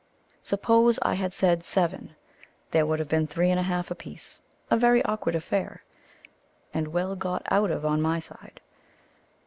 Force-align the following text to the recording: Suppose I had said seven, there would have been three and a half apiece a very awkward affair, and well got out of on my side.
Suppose 0.41 0.97
I 1.03 1.13
had 1.13 1.31
said 1.31 1.63
seven, 1.63 2.15
there 2.71 2.87
would 2.87 2.97
have 2.97 3.07
been 3.07 3.27
three 3.27 3.51
and 3.51 3.59
a 3.59 3.69
half 3.69 3.91
apiece 3.91 4.41
a 4.71 4.75
very 4.75 5.05
awkward 5.05 5.35
affair, 5.35 5.83
and 6.73 6.87
well 6.87 7.15
got 7.15 7.43
out 7.51 7.69
of 7.69 7.85
on 7.85 8.01
my 8.01 8.19
side. 8.19 8.61